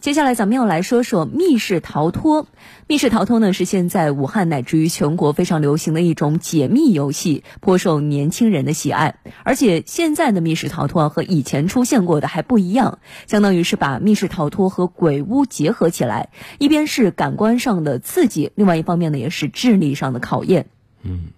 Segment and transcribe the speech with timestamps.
[0.00, 2.46] 接下来咱们要来说说密室逃脱。
[2.86, 9.16] 密室逃脱呢是现在武汉乃至于全国非常流行的一种解密游戏，颇受年轻人的喜爱。
[9.44, 20.66] 而且现在的密室逃脱和以前出现过的还不一样，相当于是把密室逃脱和鬼屋结合起来，一边是感官上的刺激，另外一方面呢也是智力上的考验。
[21.02, 21.28] 嗯，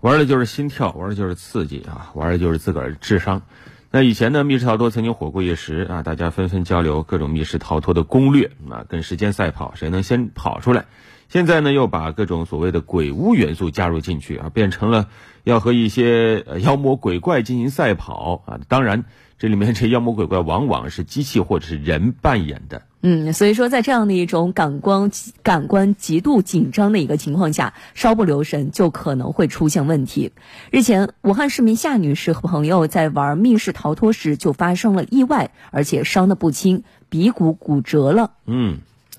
[0.00, 3.42] 玩的就是心跳，玩的就是刺激啊，玩的就是自个儿智商。
[3.90, 10.84] 那以前呢，密室逃脱曾经火过一时啊，大家纷纷交流各种密室逃脱的攻略啊，跟时间赛跑，谁能先跑出来。
[11.30, 15.08] 现在呢，又把各种所谓的鬼屋元素加入进去啊，变成了
[15.42, 18.60] 要和一些妖魔鬼怪进行赛跑啊。
[18.68, 19.04] 当然，
[19.38, 22.82] 这里面这妖魔鬼怪往往是机器或者是人扮演的。
[23.00, 25.10] 嗯，所以说在这样的一种感官
[25.44, 30.32] 感官极度紧张的一个情况下，稍不留神就可能会出现问题。
[30.72, 38.32] 日前，武汉市民夏女士和朋友在玩密室逃脱时就发生了意外，而且伤得不轻，鼻骨骨折了。
[38.46, 38.78] 嗯，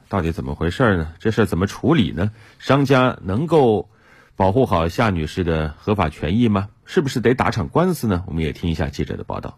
[0.10, 1.14] 到底怎么回事呢？
[1.20, 2.32] 这事怎么处理呢？
[2.60, 3.88] 商家能够
[4.36, 6.68] 保护好夏女士的合法权益吗？
[6.84, 8.26] 是不是得打场官司呢？
[8.28, 9.58] 我们也听一下记者的报道。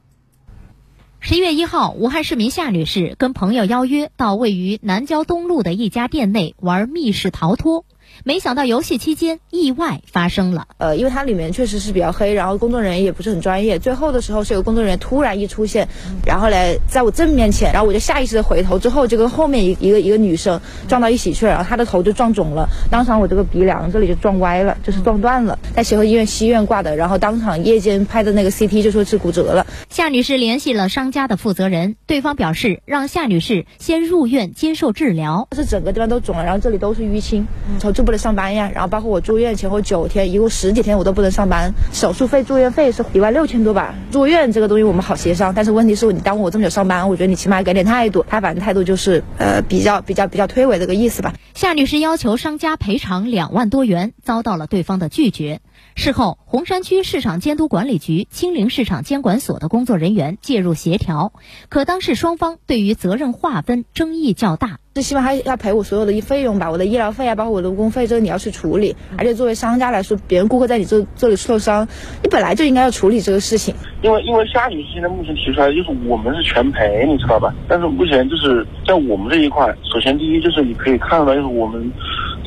[1.24, 7.86] 十一月一号，武汉市民夏女士跟朋友邀约到位于南郊东路的一家店内玩密室逃脱。
[8.24, 10.68] 没想到游戏期间意外发生了。
[10.78, 13.80] 呃，因为它里面确实是比较黑，然后工作人员也不是很专业。
[13.80, 15.88] 最后的时候是有工作人员突然一出现，
[16.26, 29.66] 然后来在我正面前，然后我就下意识的回头，之后就跟后面一一个一个女生撞到一起去了，然后她的头就撞肿了，当场我这个鼻梁这里就撞歪了，就是撞断了，在协和医院西院挂的，然后当场夜间拍的那个 CT 就说是骨折了。
[29.90, 37.48] 夏女士联系了商家的负责人，对方表示让夏女士先入院接受治疗，是整个地方都肿了，然后这里都是淤青，
[37.80, 43.96] 从这不能上班呀，然后包括我住院前后九天，一共十几天我都不能上班，手术费、住院费是一万六千多吧。
[44.12, 48.26] 住院这个东西我们好协商，但是问题是你耽误我这么久上班，我觉得你起码给点态度。
[48.30, 51.34] 他反正态度就是呃比较比较比较推诿这个意思吧。
[51.54, 55.62] 夏女士要求商家赔偿两万多元，遭到了对方的拒绝。
[55.96, 61.34] 事后，洪山区市场监督管理局清陵市场监管所的工作人员介入协调，
[61.70, 64.80] 可当事双方对于责任划分争议较大。
[64.94, 68.96] 最起码他要赔我所有的费用吧，我的医疗费啊，包括我的误工费，这个你要去处理。
[69.18, 71.88] 而且作为商家来说，别人顾客在你这这里受伤，
[72.24, 73.74] 你本来就应该要处理这个事情。
[74.02, 77.54] 因为因为夏女士现在目前提出来就是我们是全赔，你知道吧？
[77.70, 81.92] 但是目前就是在我们这一块，首先第一就是你可以看到，就是我们。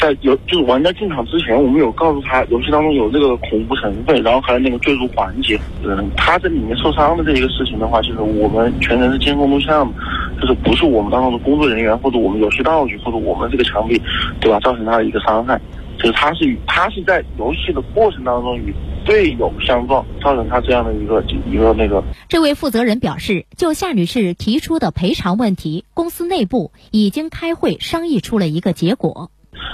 [0.05, 5.59] 在有就是玩家进场之前，我们有告诉他游戏当中有这个恐怖成分，然后还有那个坠入环节。
[5.83, 9.91] 嗯，他在里面受伤的这一个事情的话，就是我们全程是监控录像，
[10.39, 13.99] 就是不是我们当中的工作人员或者我们游戏道具或者我们这个墙壁，
[14.41, 14.61] 对吧？
[14.61, 15.59] 造成他的一个伤害，
[15.97, 18.75] 就是他是与他是在游戏的过程当中与
[19.07, 22.05] 队友相撞，造成他这样的一个一个那个。
[22.29, 29.31] 这位负责人表示，就夏女士提出的赔偿问题，公司内部已经开会商议出了一个结果。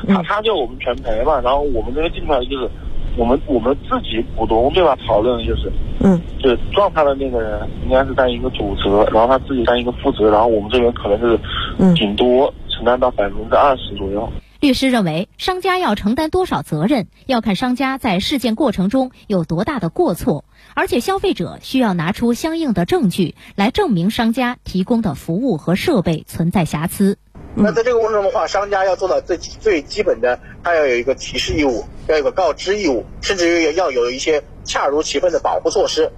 [0.08, 2.70] 他他就我们全赔嘛，然后我们这个进出来就是，
[3.16, 4.96] 我们我们自己股东对吧？
[5.06, 11.38] 讨论就是，嗯，就撞他的那个人应该是担一个主责，然后他自己担一个负责，然后我们这边可能是，
[11.78, 14.28] 嗯顶多承担到百分之二十左右。
[14.60, 20.44] 律师认为，商家要承担多少责任，要看商家在事件过程中有多大的过错，
[20.74, 27.16] 而且消费者需要拿出相应的证据来证明商家提供的服务和设备存在瑕疵。
[27.54, 36.10] 那在这个过程中的话，商家要做到最最基本的，他要有一个提示义务，要有个告知义务，甚至于要有一些恰如其分的保护措施。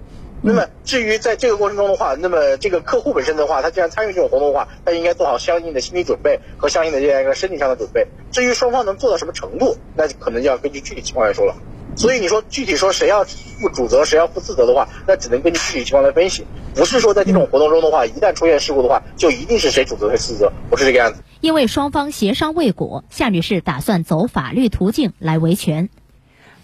[0.44, 8.06] 那么至于在这个过程中的话，那么这个客户本身的话，他既然参与这种活动的话，他应该做好相应的心理准备和相应的这样一个身体上的准备。
[8.30, 11.54] 至于双方能做到什么程度，那可能就要根据具体情况来说了。
[11.96, 16.44] 所以你说具体说谁要负主责，谁要负次责的话，那只能根据具体情况来分析。
[16.74, 21.22] 不是说在这种活动中的话，一旦出现事故的话，就一定是谁主责谁次责，不是这个样子。
[21.40, 25.90] 因为双方协商未果，夏女士打算走法律途径来维权。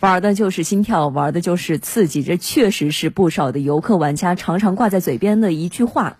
[0.00, 6.16] 玩的就是心跳，玩的就是刺激，这确实是不少的游客玩家常常挂在嘴边的一句话。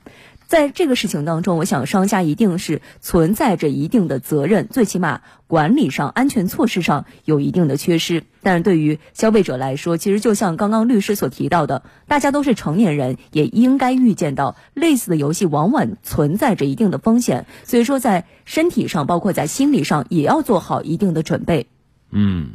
[0.49, 8.25] 在这个事情当中，我想商家一定是存在着一定的责任，最起码管理上、安全措施上有一定的缺失。
[8.43, 21.67] 但是对于消费者来说，其实就像刚刚律师所提到的，大家都是成年人，也应该预见到类似的游戏往往存在着一定的风险，所以说在身体上，包括在心理上，也要做好一定的准备。
[22.11, 22.53] 嗯，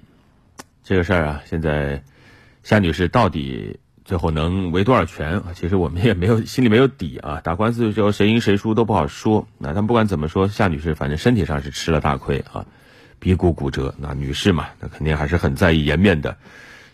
[0.84, 2.02] 这个事儿啊，现在
[2.64, 3.80] 夏女士到底？
[4.06, 5.42] 最后能维多少权？
[5.56, 7.40] 其实我们也没有心里没有底啊。
[7.42, 9.48] 打官司的时候谁赢谁输都不好说。
[9.58, 12.66] 那但不管怎么说，夏女士反正身体上是吃了大亏啊，
[13.20, 13.96] 鼻骨骨折。
[13.98, 16.38] 那女士嘛，那肯定还是很在意颜面的。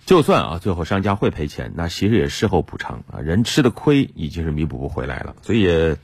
[0.06, 3.20] 就算啊，最后商家会赔钱，那其实也事后补偿啊。
[3.22, 5.36] 人吃的亏已经是弥补不回来了。
[5.42, 5.98] 所以也，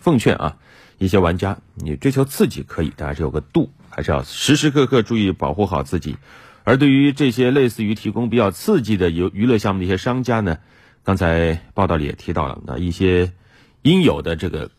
[0.00, 0.56] 奉劝啊，
[0.98, 6.16] 一些玩家，你追求刺激可以，但是有个度，还是要时时刻刻注意保护好自己。
[6.64, 10.58] 而对于这些类似于提供比较刺激的游娱乐项目的一些商家呢，
[11.02, 13.32] 刚才报道里也提到了，那一些
[13.82, 14.70] 应有的这个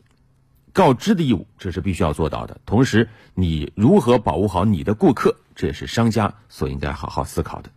[0.72, 2.60] 告知的义务，这是必须要做到的。
[2.66, 7.70] 同时，你如何保护好你的顾客，这也是商家所应该好好思考的。